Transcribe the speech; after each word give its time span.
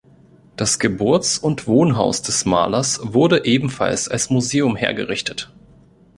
Das 0.55 0.79
Geburts- 0.79 1.37
und 1.37 1.67
Wohnhaus 1.67 2.23
des 2.23 2.45
Malers 2.45 3.01
wurde 3.03 3.45
ebenfalls 3.45 4.07
als 4.07 4.31
Museum 4.31 4.75
hergerichtet. 4.75 5.53